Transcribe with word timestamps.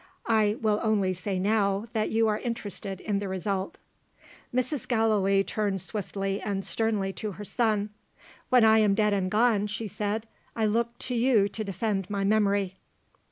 I 0.25 0.57
will 0.59 0.79
only 0.81 1.13
say 1.13 1.37
now, 1.37 1.85
that 1.93 2.09
you 2.09 2.27
are 2.27 2.39
interested 2.39 3.01
in 3.01 3.19
the 3.19 3.27
result." 3.27 3.77
Mrs. 4.51 4.87
Gallilee 4.87 5.43
turned 5.43 5.79
swiftly 5.79 6.41
and 6.41 6.65
sternly 6.65 7.13
to 7.13 7.33
her 7.33 7.45
son. 7.45 7.91
"When 8.49 8.65
I 8.65 8.79
am 8.79 8.95
dead 8.95 9.13
and 9.13 9.29
gone," 9.29 9.67
she 9.67 9.87
said, 9.87 10.25
"I 10.55 10.65
look 10.65 10.97
to 10.97 11.13
you 11.13 11.47
to 11.49 11.63
defend 11.63 12.09
my 12.09 12.23
memory." 12.23 12.77